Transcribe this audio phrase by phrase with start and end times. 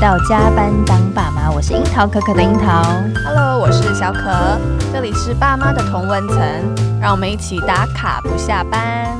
[0.00, 2.82] 到加班当爸妈，我是樱桃可可的樱桃。
[3.22, 4.58] Hello，我是小可，
[4.90, 6.38] 这里是爸妈的同温层，
[6.98, 9.14] 让我们一起打卡不下班。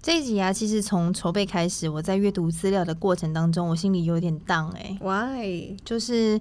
[0.00, 5.76] 这一集啊，其实从筹备开始，我在阅读资料的过程当中，我心里有点荡哎，Why？
[5.84, 6.40] 就是。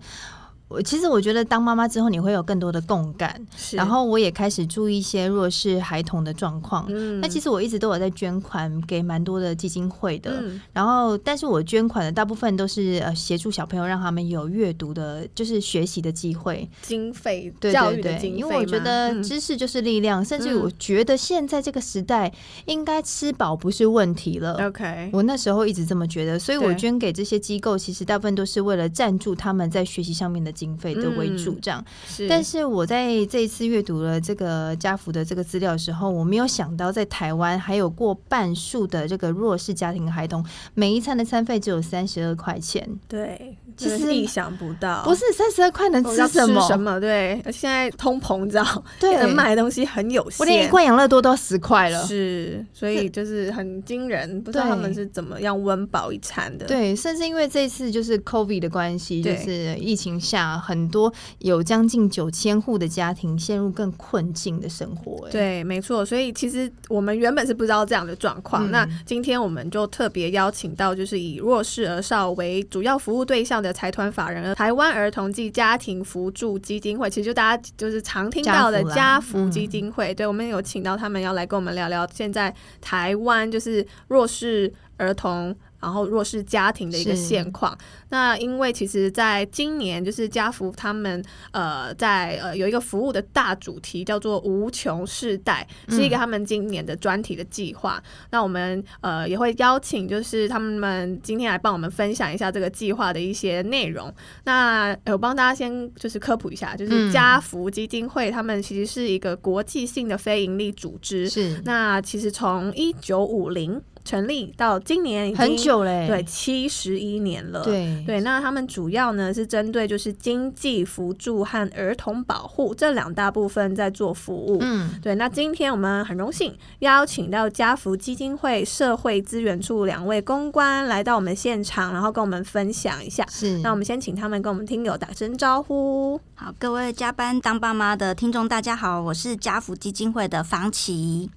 [0.70, 3.40] 我其实我觉得当妈妈之后，你会有更多的共感，
[3.72, 6.86] 然后我也开始注意一些弱势孩童的状况。
[6.90, 18.38] 嗯，那其实我一直都有在捐款给蛮多的基金会的，嗯、然后但是我捐款的大部分都是呃协助小朋友让他们有阅读的，就是学习的机会，经费，对教育的经费。
[18.38, 22.30] 因为我觉得知识就是力量，嗯、甚至我觉得现在这个时代
[22.66, 24.68] 应该吃饱不是问题了。
[24.68, 30.57] OK，我那时候一直这么觉得，所以我捐给这些机构，其实大部分都是为了赞助他们在学习上面的。
[30.58, 31.84] 经费的为主，这样。
[32.08, 42.90] 是，但是我在这一次阅读了这个家福的这个资料的时候，我没有想到在台湾还有过半数的这个弱势家庭的孩童，每一餐的餐费只有三十二块钱。
[43.08, 46.60] 对，其实意想不到，不是三十二块能吃什么？
[46.68, 47.00] 什么？
[47.00, 48.66] 对，现在通膨，你知道，
[49.00, 50.40] 对，能买的东西很有限。
[50.40, 56.66] 我连一罐养乐多都要十块了，是，所以就是很惊人，不知道他们是怎么样温饱一餐的。
[56.66, 60.47] 对，甚至因为这次就是 COVID 的关系，就是疫情下。
[60.56, 66.06] 很多有将近九千户的家庭陷入更困境的生活，欸，对，没错。
[66.06, 68.68] 所以其实我们原本是不知道这样的状况。
[68.68, 80.14] 嗯、那今天我们就特别邀请到，就是以弱势儿少为主要服务对象的财团法人台湾儿童及家庭扶助基金会，其实就大家就是常听到的家扶基金会。
[80.14, 85.56] 嗯、对，我们有请到他们要来跟我们聊聊现在台湾就是弱势儿童。
[85.80, 87.78] 然后弱势家庭的一个现况。
[88.10, 98.02] 那因为其实，在今年就是家福他们呃在呃有一个服务的大主题叫做“无穷世代”，是一个他们今年的专题的计划。
[98.06, 104.14] 嗯、那我们呃也会邀请就是他们今天来帮我们分享一下这个计划的一些内容。
[104.46, 111.30] 那我帮大家先就是科普一下，就是家福基金会他们其实是一个国际性的非营利组织。
[111.30, 111.62] 是。
[111.66, 113.82] 那其实从一九五零。
[114.08, 117.62] 成立到今年已经很久嘞，对，七十一年了。
[117.66, 124.60] 对对，那他们主要呢是针对就是经济扶助和儿童保护这两大部分在做服务。
[124.62, 125.16] 嗯，对。
[125.16, 133.26] 那今天我们很荣幸邀请到家福基金会社会资源处两位公关来到我们现场，然后跟我们分享一下。
[133.30, 133.58] 是。
[133.58, 136.20] 那我们先请他们跟我们听友打声招呼。
[136.36, 141.30] 好，各位加班当爸妈的听众，大家好，我是家福基金会的方琦。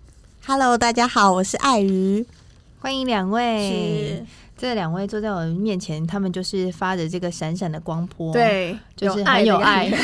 [0.46, 2.24] Hello，大家好，我是艾瑜。
[2.80, 4.24] 欢迎两位，
[4.56, 9.90] 这两位坐在我面前，他们就是发着这个闪闪的光波，对，就是很有爱。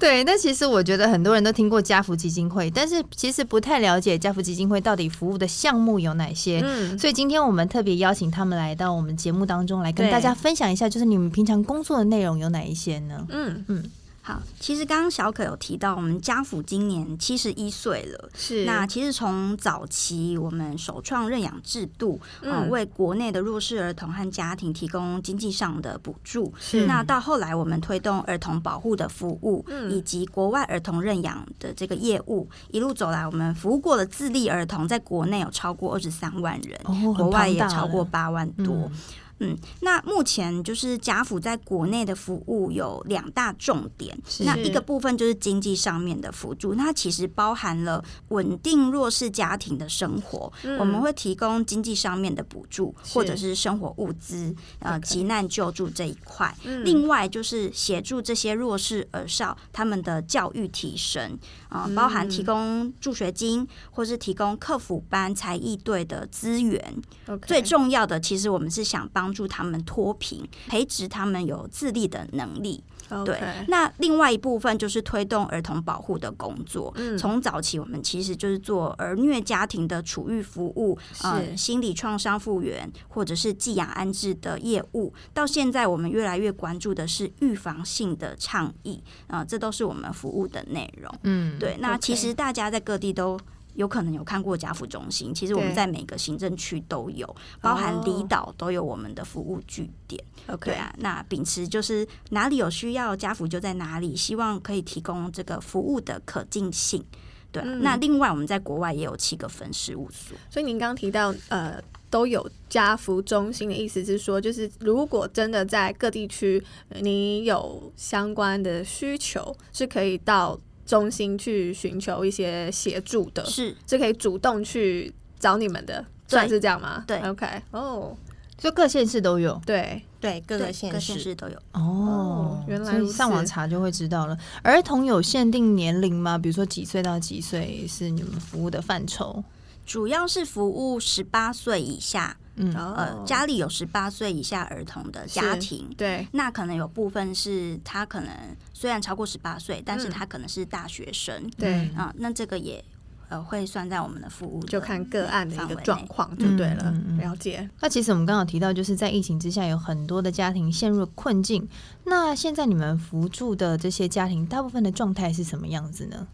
[0.00, 6.60] 对，那其实我觉得很多人都听过家福基金会，但是其实不太了解家福基金会到底服务的项目有哪些。
[6.64, 13.26] 嗯，所以今天我们特别邀请他们来到我们节目当中来跟大家分享一下，就是你们平常工作的内容有哪一些呢？
[13.30, 13.84] 嗯嗯。
[14.28, 18.28] 好，其实刚刚小可有提到，我们家福今年七十一岁了。
[18.34, 26.52] 是，那其实从早期我们首创认养制度，嗯、呃，为国内的弱势儿童和家庭提供经济上的补助。
[26.60, 38.74] 是，那到后来我们推动儿童保护的服务，嗯、以及国外儿童认养的这个业务，一路走来，我们服务过的自立儿童在国内有超过二十三万人，哦、国外也超过八万多。
[38.74, 38.92] 嗯
[39.40, 56.54] 嗯，那目前就是家福在国内的服务有两大重点，那一个部分就是经济上面的辅助，那它其实包含了稳定弱势家庭的生活，嗯、我们会提供经济上面的补助，或者是生活物资，呃，急难救助这一块。
[56.64, 67.02] 嗯、另外就是协助这些弱势儿少他们的教育提升，啊、呃，包含提供助学金，或是提供客服班、才艺队的资源。
[67.46, 69.08] 最重要的，其实我们是想。
[69.10, 72.84] 帮助他们脱贫，培植他们有自立的能力。
[73.24, 76.92] 对，那另外一部分就是推动儿童保护的工作。
[76.96, 91.12] 嗯，从早期我们其实就是做儿虐家庭的处遇服务，是呃，心理创伤复原或者是寄养安置的业务，到现在我们越来越关注的是预防性的倡议啊，呃，这都是我们服务的内容。
[91.22, 93.38] 嗯，对，那其实大家在各地都。
[93.78, 97.24] 有可能有看过家福中心，其实我们在每个行政区都有，
[97.60, 100.20] 包含离岛都有我们的服务据点。
[100.48, 107.04] OK 对啊，那秉持就是哪里有需要，家福就在哪里，希望可以提供这个服务的可进性。
[107.52, 110.36] 对，嗯、那另外我们在国外也有七个分事务所。
[110.50, 116.60] 所以您刚刚提到呃都有家福中心的意思是说，就是如果真的在各地区
[117.00, 120.58] 你有相关的需求，是可以到。
[120.88, 127.04] 中心去寻求一些协助的，是是可以主动去找你们的，算是这样吗？
[127.06, 128.16] 对，OK，哦，
[128.56, 131.58] 就各县市都有，对对，各个县市都有。
[131.72, 134.34] 哦，原来上网查就会知道了。
[134.62, 136.38] 儿童有限定年龄吗？
[136.38, 139.44] 比如说几岁到几岁是你们服务的范畴？
[139.84, 142.38] 主要是服务十八岁以下。
[142.58, 148.30] 嗯，呃，家里有十八岁以下儿童的家庭，对，那可能有部分是他可能
[148.74, 152.84] 虽然超过十八岁，但是他可能是大学生，对啊，那这个也
[153.28, 156.84] 呃会算在我们的服务，就看个案的一个状况就对了。
[156.86, 157.68] 嗯嗯嗯、了解。
[157.80, 161.68] 那其实我们刚刚提到，就是在疫情之下，有很多的家庭陷入困境。
[162.04, 166.26] 那现在你们扶助的这些家庭，大部分的状态是什么样子呢？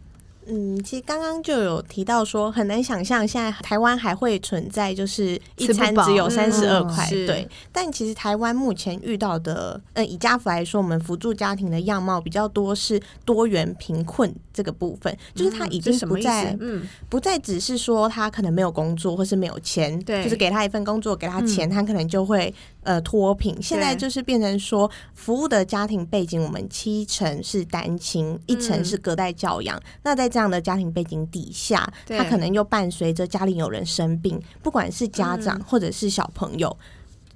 [0.46, 7.48] 嗯，其实刚刚就有提到说，很难想象现在台湾还会存在就是一餐只有三十二块，对。
[7.72, 22.52] 但其实台湾目前遇到的，嗯，以家福来说，我们扶助家庭的样貌比较多是多元贫困这个部分，就是他已经不再，嗯，不再只是说他可能没有工作或是没有钱，对，就是给他一份工作给他钱，他可能就会。
[22.84, 23.60] 呃，脱贫。
[23.60, 29.80] 现在就是变成说，服务的家庭背景，我们七成是单亲，一成是隔代教养。
[30.02, 36.76] 那在这样的家庭背景底下，他可能又伴随着家里有人生病，不管是家长或者是小朋友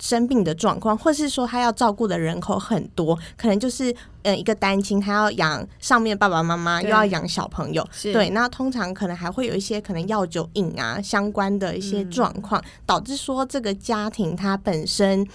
[0.01, 8.31] 生病的状况，或是说他要照顾的人口很多，可能就是嗯一个单亲，他要养上面爸爸妈妈，又要养小朋友，对。
[8.31, 15.27] 那通常可能还会有一些可能药酒瘾啊相关的一些状况，导致说这个家庭它本身。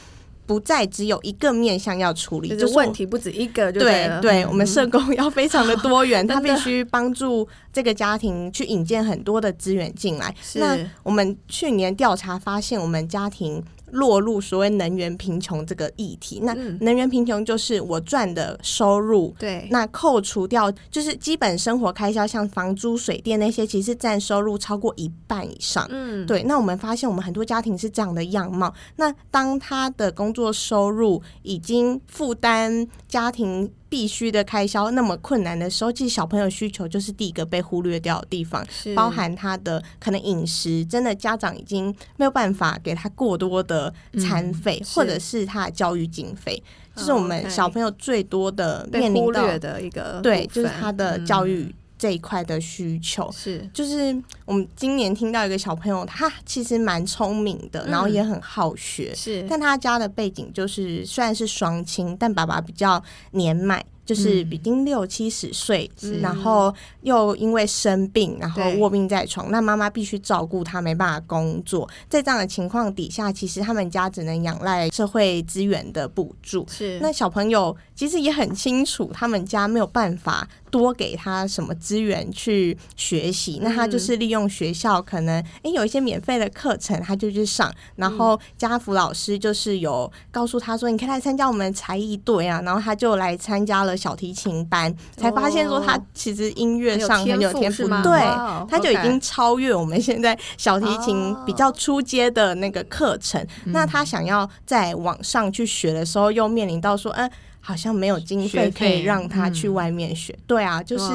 [0.45, 4.09] 不再只有一个面向要处理，就是问题不止一个就对。
[4.19, 10.35] 对对，我们社工要非常的多元， 他必须帮助这个家庭去引荐很多的资源进来。
[10.55, 13.63] 那我们去年调查发现，我们家庭。
[13.93, 26.43] 落入所谓能源贫穷这个议题，那能源贫穷就是我赚的收入，对、嗯，那扣除掉就是基本生活开销，像房租、水电那些，其实占收入超过一半以上，嗯，对。
[26.43, 28.73] 那我们发现，我们很多家庭是这样的样貌。
[28.97, 33.71] 那当他的工作收入已经负担家庭。
[33.93, 45.43] 必须的开销那么困难的时候，其实小朋友需求就是第一个被忽略掉的地方，包含他的可能饮食，真的家长已经没有办法给他过多的餐费，嗯，或者是。
[45.45, 46.63] 他的教育经费，
[46.95, 51.71] 这，就是我们小朋友最多的面临到的一个对，就是他的教育。
[52.03, 53.31] 嗯这一块的需求。
[53.31, 54.13] 是，就是
[54.43, 63.01] 我们今年听到一个小朋友，他其实蛮聪明的，然后也很好学，是，但他家的背景就是虽然是双亲，但爸爸比较
[63.31, 63.81] 年迈。
[64.05, 71.89] 就是已经六七十岁，嗯，然后又因为生病，然后卧病在床，那妈妈必须照顾他，没办法工作。
[72.09, 76.67] 在这样的情况底下，其实他们家只能仰赖社会资源的补助。
[76.69, 83.65] 是，那小朋友其实也很清楚，他们家没有办法多给他什么资源去学习，嗯。
[83.65, 87.71] 那他就是利用学校可能诶有一些免费的课程，他就去上。
[87.97, 93.93] 然后家福老师就是有告诉他说，你可以来参加我们的才艺队啊，然后他就来参加了。
[93.95, 98.19] 小提琴班才发现说，他其实音乐上很有天赋，对，
[98.67, 103.45] 他就已经超越我们现在小提琴比较初阶的那个课程。
[103.65, 107.29] 那他想要在网上去学的时候，又面临到说，嗯，
[107.65, 110.37] 好像没有经费可以让他去外面学。
[110.45, 111.05] 对啊，就是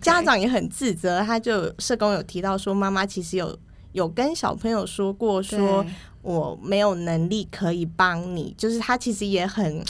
[0.00, 1.20] 家长也很自责。
[1.20, 3.58] 他就社工有提到说，妈妈其实有
[3.90, 5.84] 有跟小朋友说过说。
[6.22, 9.84] 我没有能力可以帮你，就是他其实也很，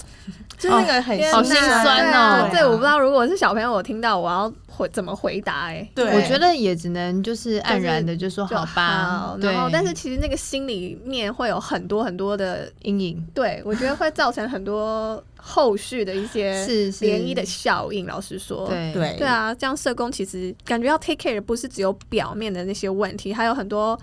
[0.56, 2.48] 就是那个很好心酸哦。
[2.50, 5.66] 对，我不知道如果是小朋友，我听到我要回怎么回答？
[5.66, 9.36] 哎，对，我觉得也只能就是黯然的就说好吧。
[9.40, 13.24] 然后，但是其实那个心里面会有很多很多的阴影。
[13.34, 18.06] 对，我觉得会造成很多后续的一些涟漪的效应。
[18.06, 23.98] 老实说，对对对啊，这样社工其实感觉要 take care 不是只有表面的那些问题，还有很多。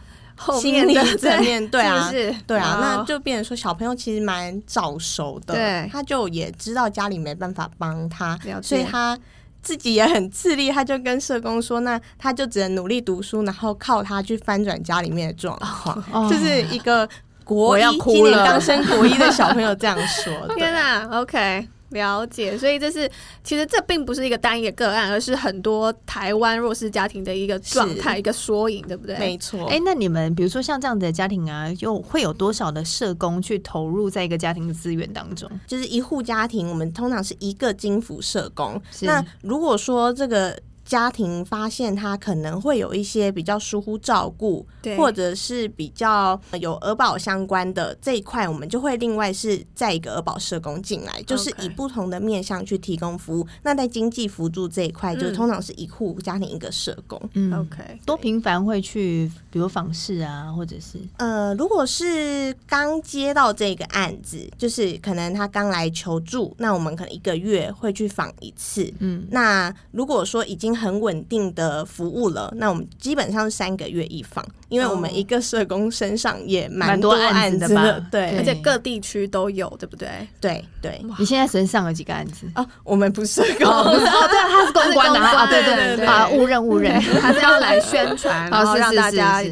[0.58, 2.10] 心理层面对啊，
[2.48, 9.20] 对啊，那就变成说小朋友其实蛮早熟的，对，他就也知道家里没办法帮他，所以他
[9.62, 17.08] 自己也很自立，他就跟社工说，那他就只能努力读书，然后靠他去翻转家里面的状况， 哦，就是一个
[17.44, 20.56] 国一今年刚升国一的小朋友这样说 的。
[20.56, 21.68] 天哪，OK。
[21.90, 23.10] 了解，所以这是
[23.44, 29.18] 其实这并不是一个单一个个案，而是很多台湾弱势家庭的一个状态，一个缩影，对不对？
[29.18, 29.68] 没错。
[29.68, 35.50] 哎、欸，那你们比如说像这样子的家庭啊，又会有多少的社工去投入在一个家庭的资源当中？
[35.66, 38.80] 就是一户家庭，我们通常是一个金服社工。
[39.02, 40.58] 那如果说这个
[40.90, 53.44] 家庭发现他可能会有一些比较疏忽照顾，对，或者是比较有儿保相关的这一块，我们就会另外是再一个儿保社工进来，就是以不同的面向去提供服务。
[53.44, 53.50] Okay.
[53.62, 57.22] 那在经济辅助这一块，就通常是一户家庭一个社工。
[57.34, 68.92] 嗯，OK，多频繁会去，比如访视啊，或者是呃，如果是刚接到这个案子，就是可能他刚来求助，那我们可能一个月会去访一次。
[68.98, 80.08] 嗯，那如果说已经很稳定的服务了，那我们基本上是三个月一放，因为我们一个社工身上也蛮多案子的吧，对，而且各地区都有，对不对？
[80.40, 81.02] 对对。
[81.18, 82.48] 你现在身上有几个案子？
[82.56, 89.44] 哦，我们不是社工，哦，对，他是公关的啊，对对对，啊，误认误认， 他是要来宣传， 然后让大家。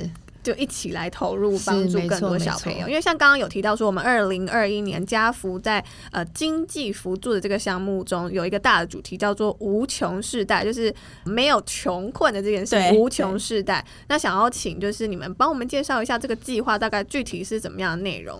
[0.47, 2.87] 就一起来投入，帮助更多小朋友。
[2.87, 10.93] 因为像刚刚有提到说，我们二零二一年家福在呃经济扶助的这个项目中，有一个大的主题叫做“无穷世代”，就是
[11.25, 12.77] 没有穷困的这件事。
[12.93, 13.85] 无穷世代。
[14.07, 18.39] 那想要请就是你们帮我们介绍一下这个计划大概具体是怎么样的内容？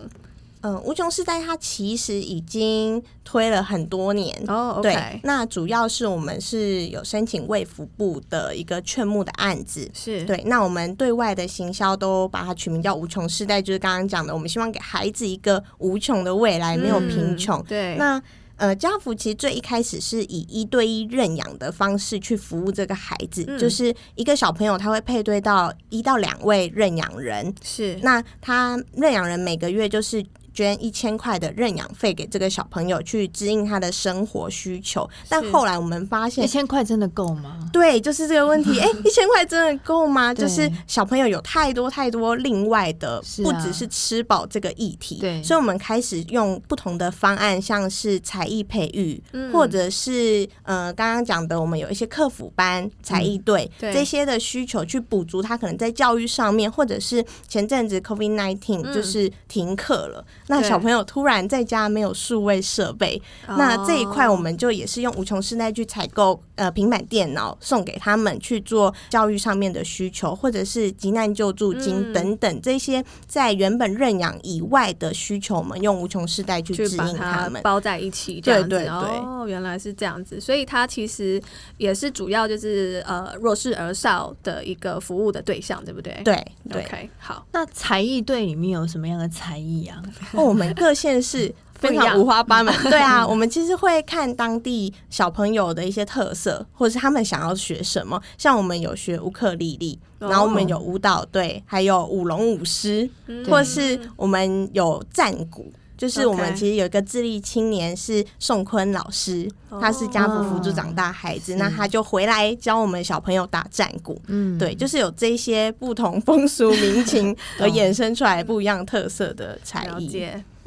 [0.61, 4.73] 嗯，无穷世代它其实已经推了很多年哦。
[4.75, 4.81] Oh.
[4.81, 10.41] 对，那主要是我们是有申请卫福部的一个劝募的案子，是对。
[10.47, 17.59] 那我们对外的行销都把它取名叫无穷世代，就是刚刚讲的，我们希望给孩子一个无穷的未来，没有贫穷。
[17.59, 17.95] 嗯、对。
[17.97, 18.21] 那
[18.55, 27.99] 呃，家福其实最一开始是以一对一认养的方式去服务这个孩子，嗯、就是一个小朋友他会配对到一到两位认养人，是。
[28.01, 30.25] 那他认养人每个月就是。
[30.57, 37.59] 捐一千块的认养费给这个小朋友去支应他的生活需求，但后来我们发现一千块真的够吗？
[37.71, 38.79] 对，就是这个问题。
[38.79, 40.33] 哎、欸，一千块真的够吗？
[40.33, 45.19] 就是小朋友有太多太多另外的，不只是吃饱这个议题。
[45.19, 49.21] 对，所以我们开始用不同的方案，像是才艺培育，
[49.53, 60.25] 或者是呃刚刚讲的，我们有一些客服班、才艺队这些的需求，去补足他可能在教育上面，或者是前阵子 COVID nineteen 就是停课了。
[60.47, 78.67] 那小朋友突然在家没有数位设备，那这一块我们就也是用无穷室内去采购呃平板电脑送给他们去做教育上面的需求，或者是急难救助金等等这些在原本认养以外的需求，我们用无穷世代去指引他们包在一起，这样子。
[78.67, 81.41] 对对对，哦，原来是这样子，所以它其实
[81.77, 86.21] 也是主要就是呃弱势儿少的一个服务的对象，对不对？
[86.25, 87.45] 对对好。
[87.53, 90.01] 那才艺队里面有什么样的才艺啊？
[90.33, 92.73] 哦，我们各县市非常五花八门。
[92.89, 98.21] 对啊，我们其实会看当地小朋友的一些特色，或者是他们想要学什么。
[98.37, 103.09] 像我们有学乌克丽丽，然后我们有舞蹈队，还有舞龙舞狮，
[103.47, 105.71] 或是我们有战鼓。
[105.97, 109.49] 就是我们其实有一个智力青年是宋坤老师，
[109.81, 114.21] 他是家扶辅助长大孩子，那他就回来教我们小朋友打战鼓。
[114.27, 120.07] 嗯，对，就是有这些不同风俗民情 而衍生出来不一样特色的才艺。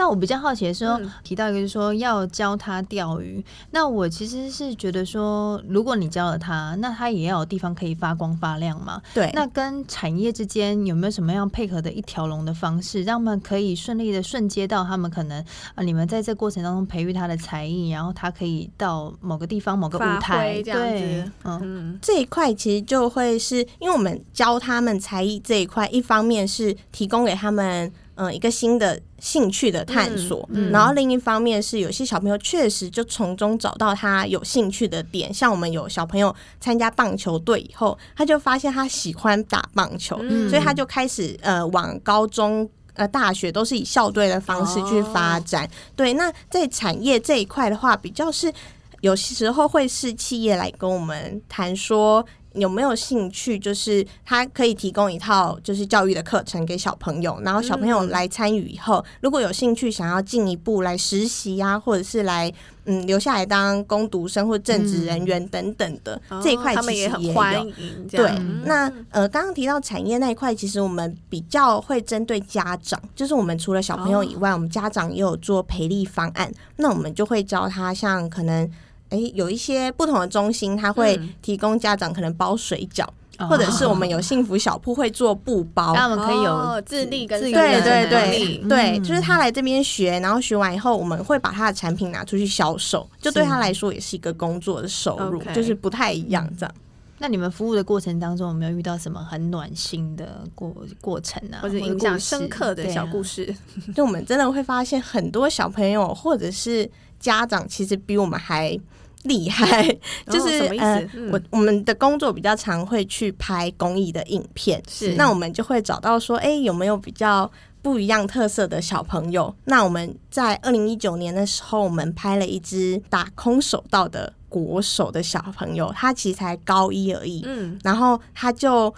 [0.00, 3.44] 那我比较好奇的时候，提到一个就是说要教他钓鱼。
[3.70, 9.02] 那我其实是觉得说，如果你教了他，那他也要有地方可以发光发亮嘛。
[9.12, 9.30] 对。
[9.34, 20.98] 那跟产业之间有没有什么样配合的一条龙的方式，让他们可以顺利的顺接到他们可能啊，你们在这过程当中培育他的才艺，然后他可以到某个地方某个舞台这样子。
[20.98, 27.92] 对，嗯，这一块其实就会是因为我们教他们才艺这一块，一方面是提供给他们。
[28.22, 45.64] 嗯，一个新的兴趣的探索，嗯嗯、然后另一方面是有些小朋友确实就从中找到他有兴趣的点，像我们有小朋友参加棒球队以后，他就发现他喜欢打棒球，嗯、所以他就开始呃往高中呃大学都是以校队的方式去发展。
[45.64, 48.52] 哦、对，那在产业这一块的话，比较是
[49.00, 52.22] 有时候会是企业来跟我们谈说。
[52.54, 53.58] 有没有兴趣？
[53.58, 62.52] 就是他可以提供一套就是教育的课程给小朋友，然后小朋友来参与以后，如果有兴趣想要进一步来实习啊，或者是来
[62.86, 68.08] 嗯留下来当工读生或正职人员等等的、嗯、这一块，他们也很欢迎。
[68.08, 68.30] 对，
[68.64, 78.68] 那呃刚刚提到产业那一块，其实我们比较会针对家长，就是我们除了小朋友以外，我们家长也有做培力方案，那我们就会教他像可能。
[79.10, 83.04] 哎，有一些不同的中心，他会提供家长可能包水饺，
[83.38, 96.74] 嗯、或者是我们有幸福小铺会做布包，那我们可以有、哦、自立跟对对对对，就是他来这边学，然后学完以后，我们会把他的产品拿出去销售，就对他来说也是一个工作的收入，就是不太一样这样。
[97.22, 103.54] 那你们服务的过程当中，有没有遇到什么很暖心的过过程啊，或者印象深刻的小故事？
[103.76, 106.90] 啊、 就我们真的会发现很多小朋友或者是
[107.20, 108.76] 家长，其实比我们还。
[109.24, 109.86] 厉害，
[110.30, 111.30] 就是什么意思？
[111.30, 117.50] 我我们的工作比较常会去拍公益的影片，是那我们就会找到说，哎，有没有比较
[117.82, 119.54] 不一样特色的小朋友？
[119.66, 128.94] 那我们在二零一九年的时候，我们拍了一支打空手道的国手的小朋友，他其实才高一而已，嗯，然后他就。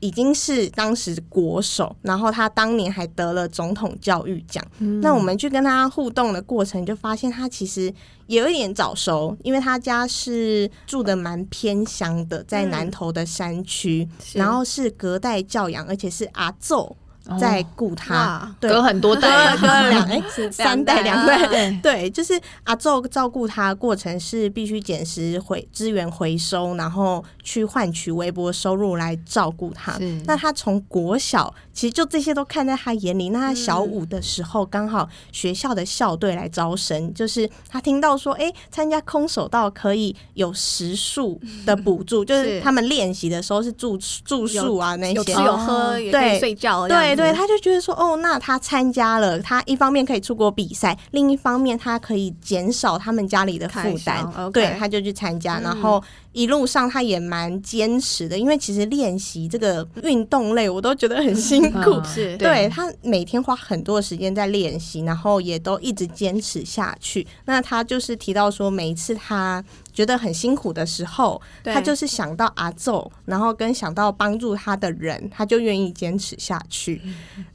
[0.00, 4.64] 已经是当时国手，然后他当年还得了总统教育奖。
[4.78, 7.92] 嗯、那我们去跟他互动的过程，就发现他其实
[8.26, 16.96] 也有一点早熟，因为他家是住的蛮偏乡的，在南投的山区，嗯、然后是隔代教养，而且是阿祖。
[17.38, 29.96] 在顾他，隔很多代， 隔了两 哎，三代两代， 对，就是阿祖照顾他过程是必须捡拾回资源回收，然后去换取微薄收入来照顾他。
[30.24, 33.30] 那他从国小其实就这些都看在他眼里。
[33.30, 47.15] 那他小五的时候，刚好学校的校队来招生，就是他听到说，哎，参加空手道可以有食宿的补助，就是他们练习的时候是住住宿啊那些，有吃有喝，也可以睡觉，对。
[47.16, 54.24] 对，他就觉得说，哦，那他参加了，他一方面可以出国比赛，另一方面他可以减少他们家里的负担。
[54.36, 54.50] Okay.
[54.50, 61.94] 对，他就去参加，然后一路上他也蛮坚持的，因为其实练习这个运动类，我都觉得很辛苦。
[61.94, 67.26] 嗯、 是，对，他每天花很多时间在练习，然后也都一直坚持下去。
[67.46, 69.64] 那他就是提到说，每一次他。
[69.96, 77.00] 觉得很辛苦的时候，他就是想到阿奏，然后跟想到帮助他的人，他就愿意坚持下去。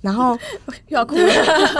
[0.02, 0.36] 然后
[0.90, 1.32] 又要哭了，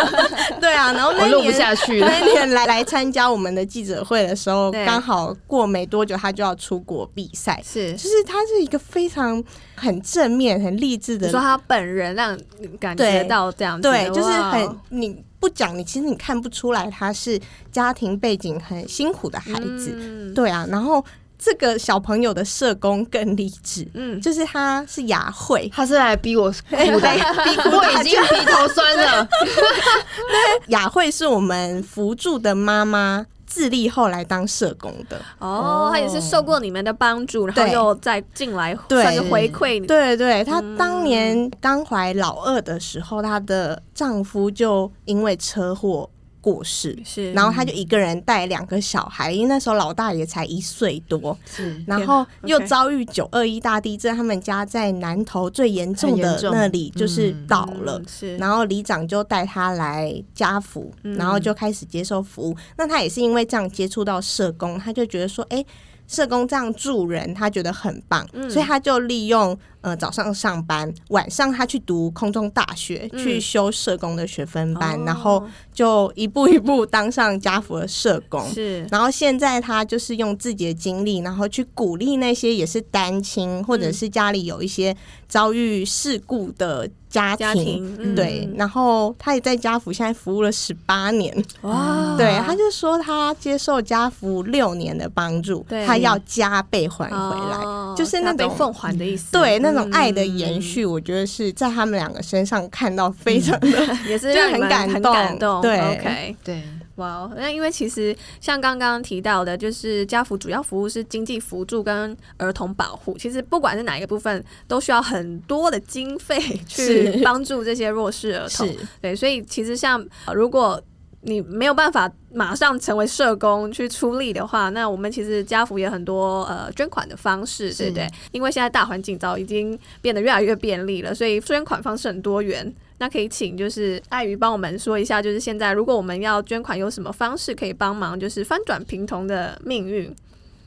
[0.62, 2.00] 对啊，然后那录不下去。
[2.06, 7.60] 那年来来参加我们的记者会的时候，刚好过没多久，他就要出国比赛。
[7.66, 11.28] 是，就是他是一个非常很正面、很励志的。
[11.32, 12.38] 说他本人让
[12.80, 15.26] 感觉到这样子，对，就是很你。
[15.42, 17.38] 不讲你，其实你看不出来他是
[17.72, 20.66] 家庭背景很辛苦的孩子，嗯、对啊。
[20.70, 21.04] 然后
[21.38, 27.10] 这个小朋友的社工更励志，嗯，就是他是雅慧，他是来逼我哭的，
[27.44, 29.28] 逼哭我已经鼻头酸了。
[29.36, 33.26] 对，雅慧是我们扶助的妈妈。
[33.52, 39.86] 自立后来当社工的哦，他也是受过你们的帮助，然后又再进来算是回馈你。
[39.86, 46.10] 对对，她当年刚怀老二的时候，她的丈夫就因为车祸。
[46.42, 46.98] 过世。
[47.06, 62.56] 是，然后他就一个人带两个小孩，因为那时候老大也才一岁多，是，然后又遭遇九二一大地震，他们家在南投最严重的那里就是倒了，是，然后里长就带他来家福，然后就开始接受服务。
[62.78, 65.64] 那他也是因为这样接触到社工，他就觉得说，哎。
[66.12, 78.46] 社工这样助人，他觉得很棒，嗯、所以他就利用呃早上上班，晚上他去读空中大学，嗯、去修社工的学分班，哦、然后就一步一步当上家福的社工。
[78.54, 84.94] 是，然后现在他就是用自己的经历，然后去鼓励那些也是单亲或者是家里有一些
[85.30, 86.90] 遭遇事故的。
[87.12, 92.16] 家庭，家庭嗯、对，然后他也在家福现在服务了十八年，哇！
[92.18, 99.32] 对，他就说他接受家福六年的帮助，对他要加倍还回来，哦、就是那种奉还的意思。
[99.34, 105.62] 对，那种爱的延续，我觉得是在他们两个身上看到非常的，嗯、也是让 很感动，很感动。
[105.62, 106.64] 对，OK，对。
[107.02, 113.18] 哇，那因为其实像刚刚提到的，就是家福主要服务是经济辅助跟儿童保护。
[113.18, 118.68] 其实不管是哪一个部分，都需要很多的经费 去帮助这些弱势儿童。
[118.68, 120.80] 是对，所以其实像如果
[121.24, 128.08] 你没有办法马上成为社工去出力的话，那我们其实家福也很多呃捐款的方式，对不对？
[128.32, 132.72] 因为现在大环境早已经变得越来越便利了，所以捐款方式很多元。
[133.02, 140.16] 那可以请就是爱鱼帮我们说一下，就是现在如果我们要捐款，有什么方式可以帮忙，就是翻转贫童的命运？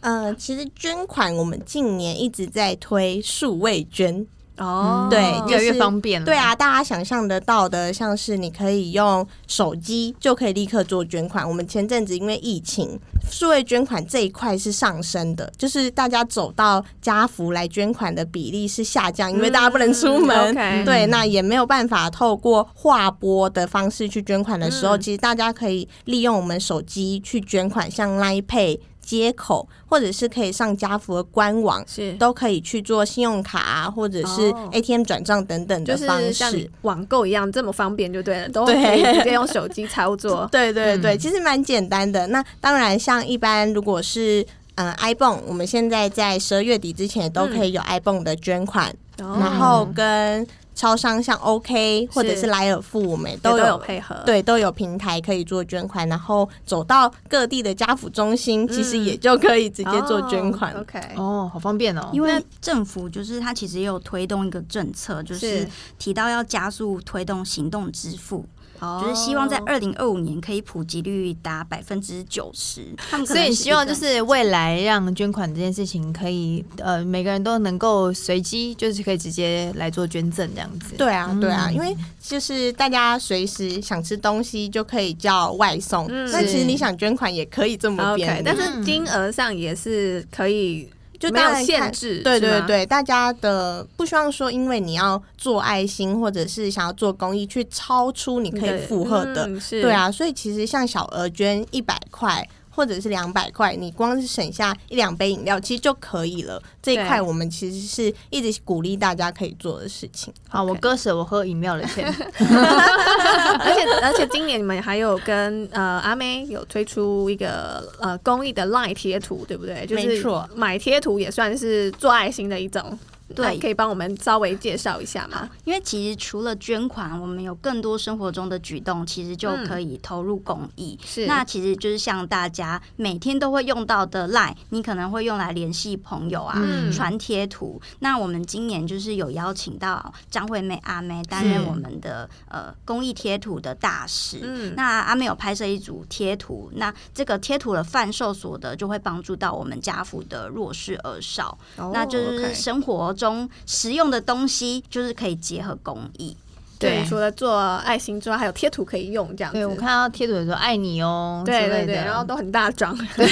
[0.00, 4.26] 呃，其实捐款我们近年一直在推数位捐。
[4.58, 6.24] 哦，对，越来越方便了。
[6.24, 11.46] 对啊，大家想象得到的，像是你可以用手机就可以立刻做捐款。
[11.48, 20.54] 我们前阵子因为疫情，数位捐款这一块是上升的，就是大家走到家福来捐款的比例是下降，因为大家不能出门。
[20.56, 28.78] 嗯、对，那也没有办法透过划拨的方式去捐款的时候，嗯、其实大家可以利用我们手机去捐款，像 Line Pay。
[29.04, 32.12] 接口，或者是可以上家福的官网，是。
[32.14, 40.48] 都可以去做信用卡啊，或者是 ATM 转账等等的方式，就是像网购一样这么方便就对了，都可以直接用手机操作。
[40.52, 42.26] 对对对，其实蛮简单的。
[42.28, 44.44] 那当然，像一般如果是
[44.76, 50.46] 嗯 ibon，我们现在在十二月底之前也都可以有 ibon 的捐款，然后跟。
[50.74, 56.08] 超商像 OK 或者是莱尔富，我们都有配合，对，都有平台可以做捐款。
[56.08, 60.74] 然后走到各地的家扶中心，其实也就可以直接做捐款。
[60.74, 62.10] OK，哦，好方便哦。
[62.12, 65.66] 因为政府就是它其实也有推动一个政策，就是
[65.98, 68.44] 提到要加速推动行动支付。
[68.80, 72.84] 就是希望在二零二五年可以普及率达百分之九十，
[73.26, 80.94] 所以希望就是未来让捐款这件事情可以呃每个人都能够随机，就是可以直接来做捐赠这样子。
[80.96, 90.90] 对啊，对啊，因为就是大家随时想吃东西就可以叫外送，那其实你想捐款也可以这么便利，但是金额上也是可以。
[91.28, 102.46] 就没有限制，对对对，大家的不希望说，因为你要做爱心或者是想要做公益，去超出你可以负荷的，嗯、对啊，所以其实像小额捐一百块。
[102.74, 106.60] 或者是两百块，你光是省下一两杯饮料，其实就可以了。
[106.82, 110.32] 这一块我们其实是一直鼓励大家可以做的事情。
[110.48, 112.06] 好，我割舍我喝饮料的钱。
[112.36, 119.86] 而且而且今年你们还有跟呃阿妹有推出一个呃公益的 LINE 贴图，对不对？
[119.86, 120.22] 就是、
[120.54, 122.98] 买贴图也算是做爱心的一种。
[123.34, 125.48] 对，可以帮我们稍微介绍一下吗？
[125.64, 130.98] 因为其实除了捐款，我们有更多生活中的举动，其实就可以投入公益。
[131.02, 136.60] 是、嗯，那其实就是像大家每天都会用到的 LINE，你可能会用来联系朋友啊，
[136.92, 137.80] 传贴图。
[138.00, 144.40] 那我们今年就是有邀请到张惠妹阿妹担任我们的呃公益贴图的大使。
[144.42, 151.56] 嗯，那阿妹有拍摄一组贴图，那这个贴图的贩售所得就会帮助到我们家福的弱势儿少。
[151.76, 156.36] 哦、那就是生活中实用的东西，就是可以结合公益。
[156.78, 159.58] 对，除了做爱心之外，还有贴图可以用，这样子。
[159.58, 163.28] 对，我看到贴图的时候，爱你哦，对对对，然后都很大张， 很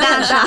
[0.00, 0.46] 大张，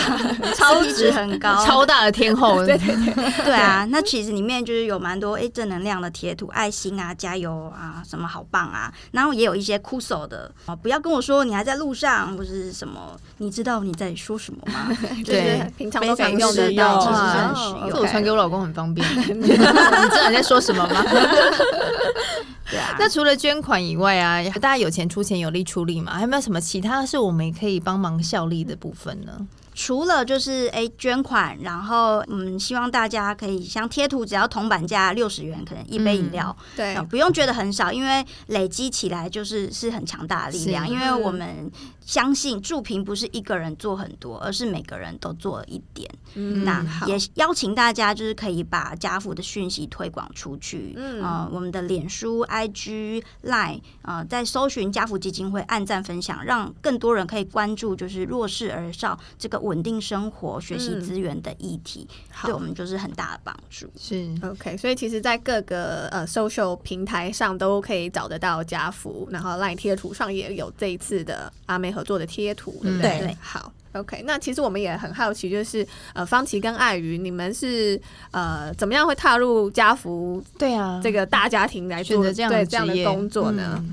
[0.55, 3.85] 超值很高，超大的天后， 对对对，对啊。
[3.89, 10.51] 那其实里面就是有蛮多哎正能量的贴图，爱心啊，加油啊，什么好棒啊，然后也有一些酷手的，
[10.81, 14.95] 不要跟我说你还在路上或是什么，你知道你在说什么吗？
[15.25, 17.89] 对，平常都可以用得到，其实很实用。
[17.91, 19.07] 这我传给我老公很方便，
[19.41, 21.03] 你知道你在说什么吗？
[22.69, 26.13] 对啊， 那除了捐款以外啊，大家有钱出钱，有力出力嘛？
[26.13, 29.47] 还有没有什么其他是我们可以帮忙效力的部分呢？
[29.73, 41.71] 除了就是哎、欸、捐款，然后嗯，希望大家可以像贴图，只要铜板价六十元，可能一杯饮料，嗯、对，不用觉得很少，因为累积起来就是是很强大的力量，因为我们。
[42.09, 46.09] 相信助贫不是一个人做很多，而是每个人都做了一点。
[46.33, 50.95] 嗯，那也邀请大家就是可以把家福的讯息推广出去。
[50.97, 63.87] 嗯，呃，我们的脸书、IG、Line，呃，在搜寻家福基金会，按赞分享，让更多人可以关注就是弱势儿少这个稳定生活、学习资源的议题，嗯，对我们就是很大的帮助。
[63.99, 73.37] 是 OK，所以其实，在各个呃 social 平台上都可以找得到家福，然后 Line 贴图上也有这一次的阿妹合作的贴图，对不对？
[73.41, 74.23] 好，OK。
[74.25, 77.99] 那其实我们也很好奇，就是呃，方琦跟艾鱼，你们是
[78.31, 80.41] 呃怎么样会踏入家福？
[80.57, 83.83] 对啊，这个大家庭来做这样对这样的工作呢？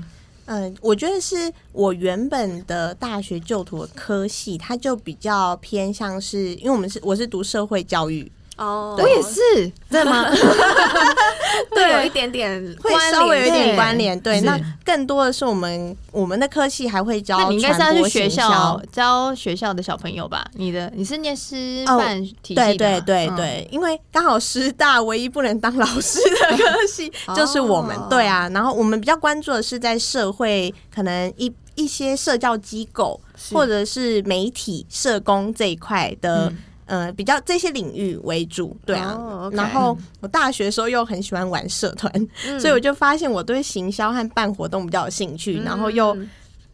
[0.45, 8.31] 嗯，呃，我觉得是我原本的大学就读的科系，它就比较偏向是，因为我们是我是读社会教育。
[8.57, 10.25] 哦，我也是，对吗？
[11.73, 12.49] 对，有一点点，
[12.81, 14.19] 会稍微有一点关联。
[14.19, 20.45] 对，那更多的是我们我们的科系还会教，你应该是要去学校教学校的小朋友吧？
[20.53, 22.75] 你的你是念师范体系的？
[22.75, 27.95] 对对对对，因为刚好师大唯一不能当老师的科系 就是我们。
[28.09, 33.19] 对啊，然后我们比较关注的是在社会可能一一些社教机构
[33.51, 36.51] 或者是媒体社工这一块的。
[36.87, 39.13] 呃，比较这些领域为主，对啊。
[39.13, 39.53] Oh.
[39.55, 42.11] 然后我大学的时候又很喜欢玩社团，
[42.47, 46.17] 嗯、所以我就发现我对行销和办活动比较有兴趣，嗯、然后又。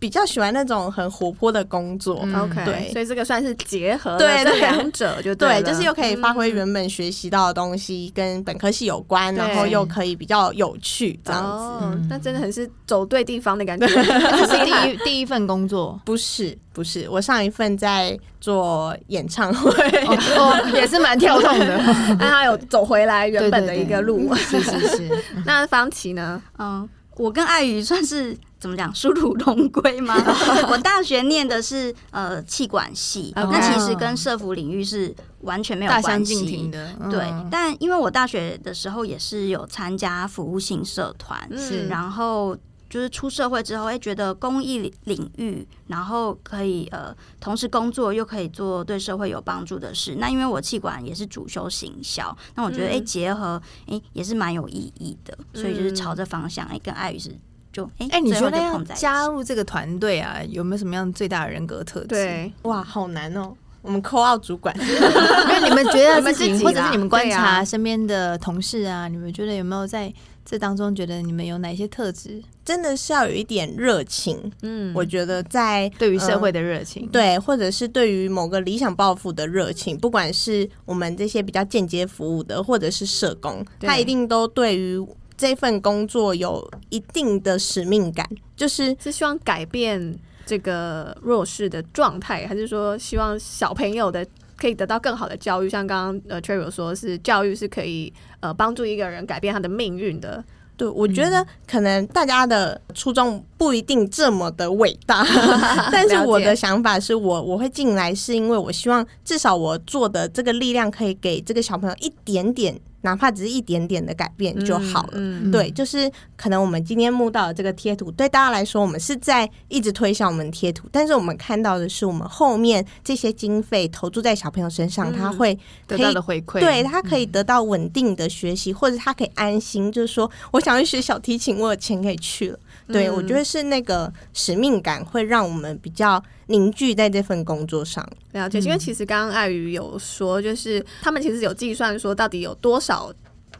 [0.03, 13.87] 比较喜欢那种很活泼的工作，OK，对，所以这个算是结合对两者就对，对，就是又可以发挥原本学习到的东西跟本科系有关，嗯、然后又可以比较有趣这样子，哦、那真的很是走对地方的感觉。
[13.87, 21.79] 这是第一第一份工作，不是不是，我上一份在做演唱会，哦、也是蛮跳动的，
[22.19, 25.23] 但他有走回来原本的一个路，是是是。
[25.45, 26.41] 那方琦呢？
[26.59, 28.37] 嗯，我跟艾瑜算是。
[28.63, 28.95] 怎么讲？
[28.95, 30.15] 殊途同归吗？
[30.71, 36.95] 我大学念的是呃气管系.那其实跟社服领域是完全没有关系的。
[37.01, 41.45] 嗯、对，但因为我大学的时候也是有参加服务性社团，
[41.89, 42.57] 然后。
[42.93, 50.17] 就是出社会之后，哎，觉得公益领域，然后可以呃同时工作又可以做对社会有帮助的事。
[50.19, 57.35] 那因为我气管也是主修行销，那我觉得哎结合哎也是蛮有意义的，所以就是朝着方向哎跟爱语是
[57.71, 62.09] 就哎哎，你觉得要加入这个团队啊，有没有什么样最大的人格特质？
[62.09, 63.55] 对，哇，好难哦。
[63.81, 70.13] 我们 call out 主管， 因为你们觉得自己，或者是你们观察身边的同事啊，你们觉得有没有在
[70.45, 72.41] 这当中觉得你们有哪些特质？
[72.65, 85.05] 真的是要有一点热情，嗯，我觉得在对于社会的热情，对，或者是对于某个理想抱负的热情，不管是我们这些比较间接服务的，或者是社工，他一定都对于
[85.37, 90.17] 这份工作有一定的使命感，就是是希望改变。
[90.45, 95.69] 这个弱势的状态，还是说希望小朋友的可以得到更好的教育？
[95.69, 100.43] 像刚刚呃 t r e v o 说，是教育是可以呃帮助一个人改变他的命运的。
[100.75, 105.23] 对，我觉得可能大家的初衷不一定这么的伟大，
[105.91, 112.79] 但是我的想法是我我会进来，是因为我希望至少我做的这个力量可以给这个小朋友一点点。
[113.03, 115.11] 哪怕只是一点点的改变就好了。
[115.13, 132.59] 嗯嗯、对，就是可能我们今天募到的这个贴图，对大家来说，我们是在一直推销我们贴图，但是我们看到的是，我们后面这些经费投注在小朋友身上，嗯、他会得到的回馈，对他可以得到稳定的学习，嗯、或者他可以安心，就是说，我想去学小提琴，我有钱可以去了。
[132.87, 138.07] 对，我觉得是那个使命感会让我们比较凝聚在这份工作上。
[138.33, 143.11] 了解，因为其实刚刚爱语有说，就是他们其实有计算说，到底有多少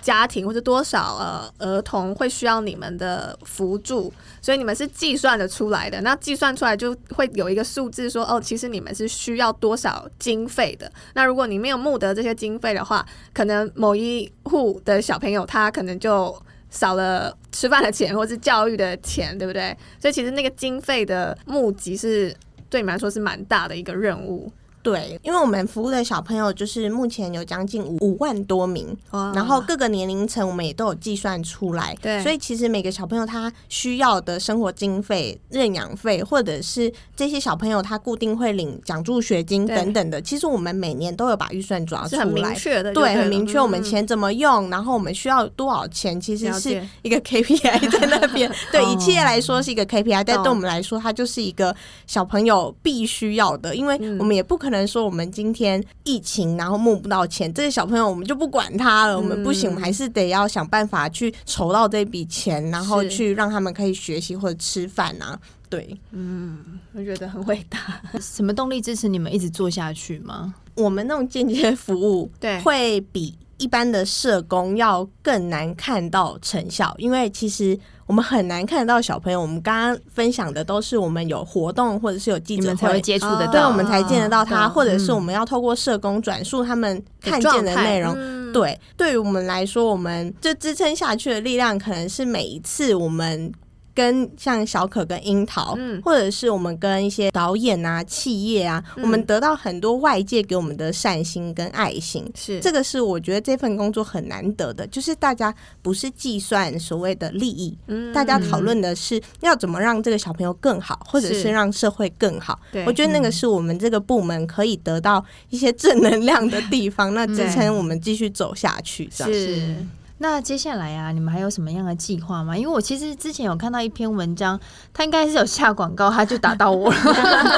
[0.01, 6.01] 家庭或者多少呃儿童会需要你们的辅助，所以你们是计算的出来的。
[6.01, 10.91] 那计算出来就会有一个数字说，哦，其实你们是需要多少经费的。
[11.13, 16.37] 那如果你没有募得这些经费的话，可能某一户的小朋友他可能就。
[16.73, 19.77] 少了吃饭的钱，或是教育的钱，对不对？
[20.01, 22.35] 所以其实那个经费的募集是
[22.67, 24.51] 对你们来说是蛮大的一个任务。
[24.83, 31.95] 对，因为我们服务的小朋友就是目前有将近五五万多名，哦、然后各个年龄层我们也都有计算出来。
[32.01, 48.51] 对，所以其实每个小朋友他需要的生活经费、认养费，或者是这些小朋友他固定会领奖助学金等等的，其实我们每年都有把预算抓出来，很明确的，对，很明确我们钱怎么用，嗯、然后我们需要多少钱，其实是一个 KPI 在那边。
[48.69, 51.73] 对，以企业来说是一个 KPI，但对我们来说，它就是一个
[52.05, 54.72] 小朋友必须要的，因为我们也不可能。
[54.73, 59.17] 能说我们今天疫情，然后募不到钱，这些小朋友我们就不管他了。
[59.17, 65.39] 我们不行，我们还是得要想办法去筹到这笔钱，然后去让他们可以学习或者吃饭啊。
[65.69, 66.59] 对，嗯，
[66.93, 68.01] 我觉得很伟大。
[68.19, 70.53] 什么动力支持你们一直做下去吗？
[70.75, 77.79] 我们那种间接服务，对，会比一般的社工要更难看到成效，因为其实。
[78.05, 79.41] 我们很难看得到小朋友。
[79.41, 88.15] 我们刚刚分享的都是我们有活动或者是有记者会才会接触的，对，我们才见得到他，或者是我们要透过社工转述他们看见的内容。
[88.51, 93.51] 对，对于我们来说，我们就支撑下去的力量，可能是每一次我们。
[93.93, 102.59] 跟像小可跟樱桃，嗯，或者是我们跟一些导演啊、企业啊，嗯、我们得到很多外界给我们的善心跟爱心，是。
[102.59, 112.59] 这个是我觉得这份工作很难得的，就是大家不是计算所谓的利益，嗯，大家讨论的是要怎么让这个小朋友更好，或者是让社会更好。
[112.71, 119.33] 对，我觉得那个是我们这个部门可以得到一些正能量的地方，那支撑我们继续走下去，这样。
[119.33, 119.75] 是。
[120.23, 122.57] 那接下来啊，你们还有什么样的计划吗？
[122.57, 124.57] 因为我其实之前有看到一篇文章，
[124.93, 126.97] 他应该是有下广告，他就打到我了。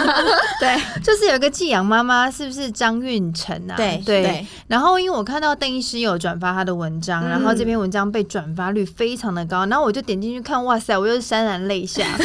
[0.59, 3.75] 对，就是有一个寄养妈妈，是不是张运成啊？
[3.77, 4.23] 对对。
[4.23, 12.03] 对然后因为我看到邓医师有转发他的文章，嗯、然后这篇文章被转发率非常的高，然后我就点进去看，哇塞，我又是潸然泪下。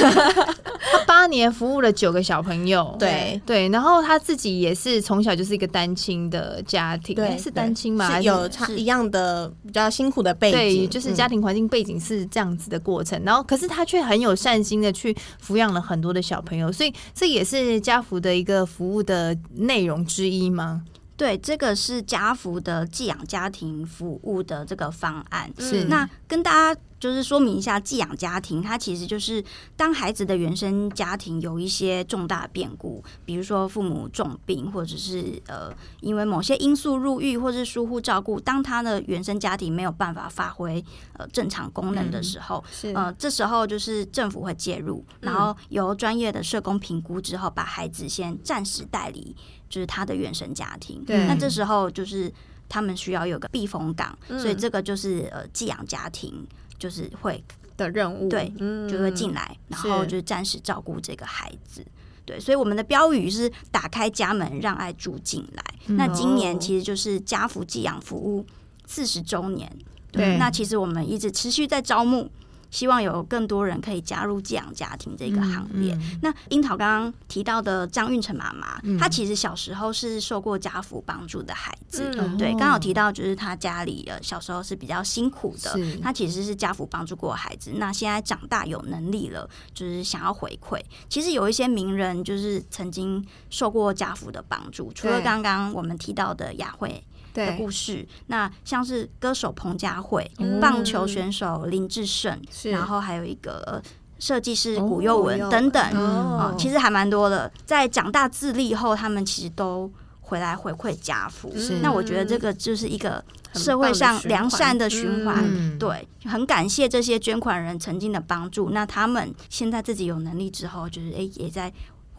[0.90, 8.16] 他八年服务了九个小朋友，对对，然后他自己也是从小就是一个单亲的家庭，对，是单亲吗？
[8.16, 10.29] 是有差一样的比较辛苦的。
[10.34, 20.82] 对，就是家庭环境背景是这样子的过程，嗯、然后可是他却很有善心的去抚养了很多的小朋友，所以这也是家福的一个服务的内容之一吗？
[21.16, 25.50] 对，这个是家福的寄养家庭服务的这个方案。
[25.58, 29.42] 是，那跟大家就是说明一下，寄养家庭它其实就是
[29.76, 40.84] 当孩子的原生家庭有一些重大变故，比如说父母重病，或者是呃因为某些因素入狱，或是疏忽照顾，当他的原生家庭没有办法发挥
[41.14, 49.34] 呃正常功能的时候，嗯、呃这时候就是政府会介入，然后由专业的社工评估之后，把孩子先暂时带离。
[49.70, 52.28] 就是他的原生家庭，对，那这时候就是
[52.68, 56.44] 他们需要有个避风港，嗯、所以这个就是呃寄养家庭
[56.80, 57.44] 就是会
[57.76, 61.86] 的任务，对，嗯、就会进来，然后就是暂时照顾这个孩子。
[62.24, 65.64] 对，所以我们的标语是打开家门，让爱住进来。
[65.86, 68.44] 嗯、那今年其实就是家福寄养服务
[68.86, 69.70] 四十周年。
[70.10, 72.30] 对，那其实我们一直持续在招募。
[72.70, 75.94] 希望有更多人可以加入寄养家庭这个行列。
[75.94, 82.12] 嗯嗯、那樱桃刚刚提到的张运成妈妈，她、嗯、其实小时候是受过家父帮助的孩子。
[82.16, 87.72] 嗯、对，刚好提到就是她家里呃小时候是比较辛苦的，她其实是家父帮助过孩子。
[87.76, 90.80] 那现在长大有能力了，就是想要回馈。
[91.08, 97.04] 其实有一些名人就是曾经受过家父的帮助，除了刚刚我们提到的雅慧。
[97.34, 103.82] 的故事，那像是歌手彭佳慧、嗯、棒球选手林志胜，然后还有一个
[104.18, 107.50] 设计师古佑文等等，哦，其实还蛮多的。
[107.64, 109.90] 在长大自立后，他们其实都
[110.20, 111.52] 回来回馈家父。
[111.82, 115.44] 那我觉得这个就是一个社会上良善的循环。
[115.46, 118.70] 嗯、对，很感谢这些捐款人曾经的帮助。
[118.70, 121.72] 那他们现在自己有能力之后，就是哎也在。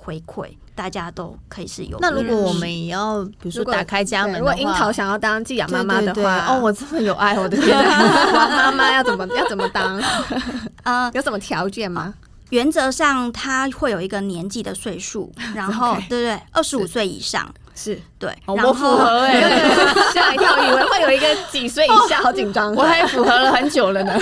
[0.04, 1.97] 回馈大家都可以是有。
[1.99, 10.01] 那如果我们也要，比如说打开家门，如果樱桃想要当寄养妈妈的话，哦，我这么有爱，我的天哪，妈妈要怎么要怎么当？
[10.84, 12.13] 啊，有什么条件吗？
[12.49, 17.49] 原则上，他会有一个年纪的岁数，然后对对，二十五岁以上。
[17.75, 19.41] 是对，我符合哎，
[20.13, 24.13] 吓一跳，以为会有一个几岁以下，好紧张，我还符合了很久了呢。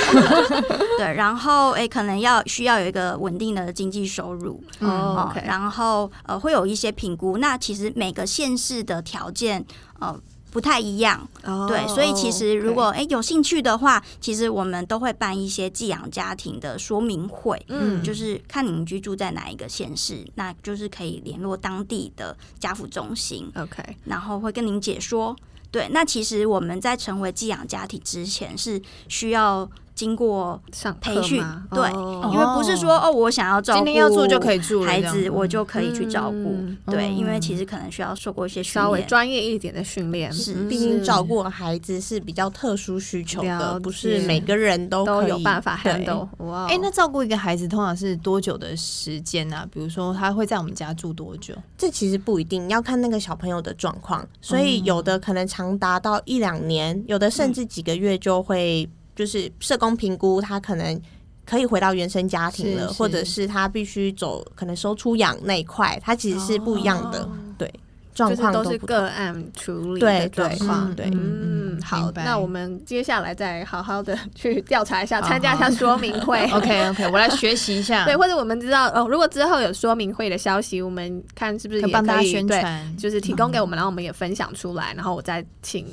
[0.98, 7.38] 对，然后哎，可能要需要有一个稳定的经济收入，哦，然后呃，会有一些评估。
[7.38, 9.66] 那其实每个县市的条件，
[10.00, 10.16] 呃。
[10.52, 13.10] 不太一样，oh, 对，所以其实如果哎 okay.
[13.10, 25.36] 有兴趣的话，其实我们都会办一些寄养家庭的说明会，嗯，就是看您居住在哪一个县市，那就是可以联络当地的家福中心，OK，然后会跟您解说。
[25.72, 29.70] 对，那其实我们在成为寄养家庭之前是需要。
[30.00, 30.58] 经过
[31.02, 31.92] 培训，对，
[32.32, 36.58] 因为不是说哦，我想要照顾，今天要做就可以住孩子，我就可以去照顾。
[36.90, 40.32] 对，因为其实可能需要受过一些稍微专业一点的训练。
[40.32, 46.30] 是，毕竟照顾孩子是比较特殊需求的，不是每个人都都有办法 handle。
[46.38, 49.68] 哇，哎，那照顾一个孩子通常是多久的时间呢？
[49.70, 51.54] 比如说他会在我们家住多久？
[51.78, 58.90] 这其实不一定要看那个小朋友的状况，所以有的可能长达到一两年，有的甚至几个月就会。
[59.20, 60.98] 就是社工评估，他可能
[61.46, 63.46] 可以回到原生家庭了，或者是。
[63.46, 67.28] 他必须走可能收出养那一块，他其实是不一样的，
[67.58, 67.70] 对，
[68.14, 85.86] 状况都是个案处理的状况，对，嗯，好，那我们接下来再好好的去调查一下，参加一下说明会， OK OK，我来学习一下，对，或者我们知道哦，如果之后有说明会的消息，我们看是不是也可以帮大家宣传，就是提供给我们，然后我们也分享出来，然后我再请。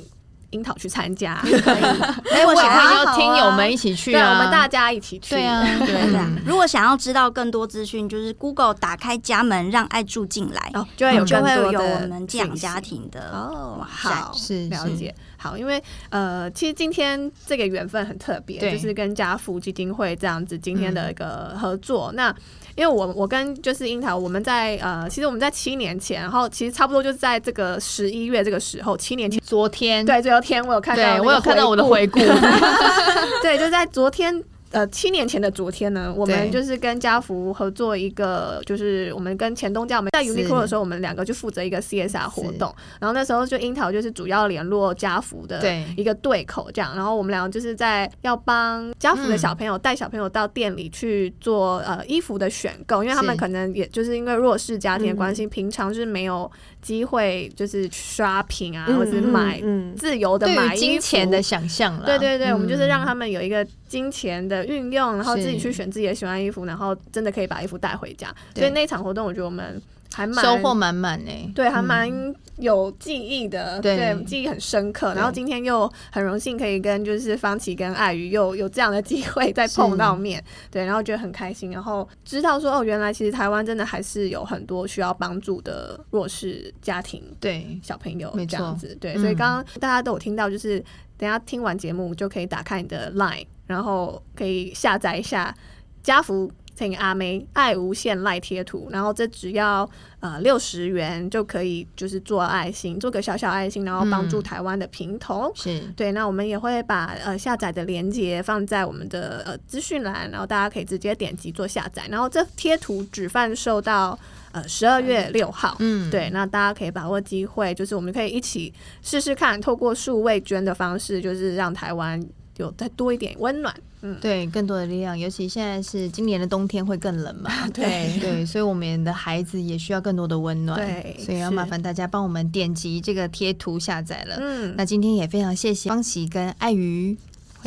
[0.51, 6.31] 樱桃去参加，哎， 我想要听友们一起去啊，我们大家一起去， 对啊，对啊。
[6.45, 22.33] 如果想要知道更多资讯，就是 Google 打开家门，让爱住进来，就会有就会有我们寄养家庭的哦，好，是了解，好，因为呃，其实今天这个缘分很特别，就是跟家福基金会这样子今天的一个合作，那。
[22.77, 32.19] 因为我我跟就是樱桃，我们在呃，其实我们在七年前，然后其实差不多就是在这个十一月这个时候，七年前，昨天，对，昨天我有看到，我有看到我的回顾，
[33.41, 34.43] 对，就在昨天。
[34.71, 42.73] 呃，七年前的昨天呢，我们就是跟家福合作一个，就是我们跟前东家，我们在 Uniqlo 的时候，我们两个就负责一个 CSR 活动。
[42.99, 45.61] 然后那时候就樱桃就是主要联络家福的
[45.95, 46.95] 一个对口，这样。
[46.95, 56.51] 然后我们两个就是在要帮家福的小朋友带小朋友到店里去做呃衣服的选购，因为他们可能也就是因为弱势家庭的关系，平常是没有
[56.87, 59.61] 机会就是刷屏啊，或者是买
[59.97, 62.05] 自由的买金钱的想象了。
[62.05, 63.67] 对对对，我们就是让他们有一个。
[63.87, 68.27] 金钱的运用，然后自己去选自己的喜欢衣服，然后真的可以把衣服带回家。
[68.53, 69.81] 所以那场活动，我觉得我们
[70.13, 71.31] 还蛮收获满满呢。
[71.53, 72.09] 对，还蛮
[72.57, 75.13] 有记忆的，嗯、对，记忆很深刻。
[75.13, 81.71] 然后今天又很荣幸可以跟就是方琦跟爱鱼又有这样的机会再碰到面，对，然后觉得很开心。
[81.71, 88.97] 然后知道说哦，原来其实台湾真的还是有很多需要帮助的弱势家庭，对小朋友这样子。
[88.99, 90.83] 对，所以刚刚大家都有听到，就是
[91.17, 93.45] 等下听完节目就可以打开你的 Line。
[93.67, 95.53] 然后可以下载一下
[96.01, 105.51] 家福请阿梅爱无限赖贴图，然后这只要呃六十元就可以，就是做爱心，做个小小爱心，然后帮助台湾的贫童。
[105.55, 114.17] 是对，那我们也会把呃下载的链接放在我们的呃资讯栏，然后大家可以直接点击做下载，然后这贴图只贩售到。
[114.53, 118.73] 呃，十二月六号，嗯，对，那大家可以把握机会，就是我们可以一起
[119.03, 122.19] 试试看，透过数位捐的方式，就是让台湾
[122.57, 125.17] 有再多一点温暖，嗯，对，更多的力量。
[125.17, 134.37] 尤其现在是今年的冬天会更冷嘛， 对 对，所以我们的孩子也需要更多的温暖，对，所以要麻烦大家帮我们点击这个贴图下载了。
[134.39, 137.17] 嗯，那今天也非常谢谢方琦跟爱瑜。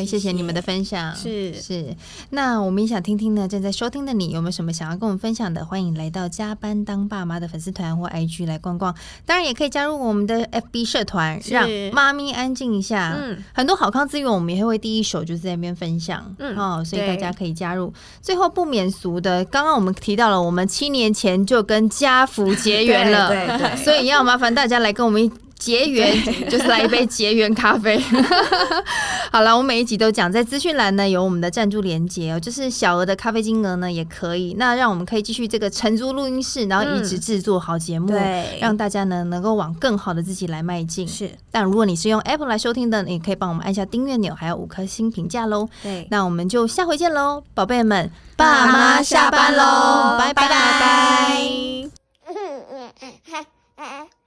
[0.01, 1.15] 会，谢谢你们的分享。
[1.15, 1.97] 是是，
[2.31, 5.65] 那我们也想听听呢，正在收听的你有没有什么想要跟我们分享的？
[5.65, 8.95] 欢迎来到加班当爸妈的粉丝团或 IG 来逛逛。
[9.25, 13.15] 当然，也可以加入我们的 FB 社团，让妈咪安静一下。
[13.19, 16.35] 嗯，很多好康资源我们也会第一手就是在那边分享。
[16.39, 17.93] 嗯，哦，所以大家可以加入。
[18.21, 25.31] 最后不免俗的，刚刚我们提到了，我们七年前就跟家福结 缘了，对对，对， 所以要麻烦大家来跟我们一。
[25.61, 26.17] 结缘
[26.49, 28.03] 就是来一杯结缘咖啡。
[29.31, 34.57] 好了，我每一集都讲，在资讯栏呢有我们的赞助连接哦，就是小额的咖啡金额呢也可以。
[34.59, 38.13] 那让我们可以继续这个承租录音室，然后一直制作好节目，
[38.61, 41.07] 让大家呢能够往更好的自己来迈进。
[41.07, 45.69] 是，但如果你是用 Apple 来收听的，你可以帮我们按下订阅钮，还有五颗星评价喽。
[45.83, 51.41] 对，那我们就下回见喽，宝贝们，爸妈下班喽，拜拜拜拜。